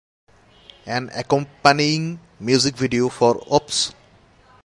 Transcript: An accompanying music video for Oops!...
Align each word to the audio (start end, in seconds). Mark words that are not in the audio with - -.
An 0.87 1.11
accompanying 1.13 2.19
music 2.39 2.75
video 2.75 3.07
for 3.07 3.39
Oops!... 3.53 3.93